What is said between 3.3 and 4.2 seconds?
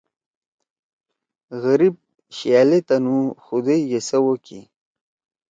خدئی ئے